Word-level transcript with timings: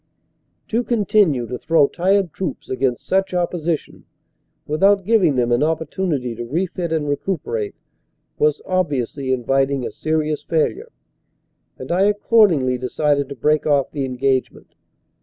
"To 0.69 0.83
continue 0.83 1.45
to 1.45 1.59
throw 1.59 1.87
tired 1.87 2.33
troops 2.33 2.71
against 2.71 3.05
such 3.05 3.35
opposition, 3.35 4.05
without 4.65 5.05
giving 5.05 5.35
them 5.35 5.51
an 5.51 5.61
opportunity 5.61 6.33
to 6.33 6.43
refit 6.43 6.91
and 6.91 7.07
recuperate, 7.07 7.75
was 8.39 8.63
obviously 8.65 9.31
inviting 9.31 9.85
a 9.85 9.91
serious 9.91 10.41
failure, 10.41 10.91
and 11.77 11.91
I 11.91 12.05
accordingly 12.05 12.79
decided 12.79 13.29
to 13.29 13.35
break 13.35 13.67
off 13.67 13.91
the 13.91 14.05
engagement. 14.05 14.73